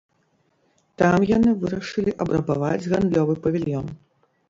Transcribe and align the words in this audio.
Там 1.01 1.27
яны 1.37 1.53
вырашылі 1.65 2.17
абрабаваць 2.27 2.89
гандлёвы 2.91 3.41
павільён. 3.49 3.97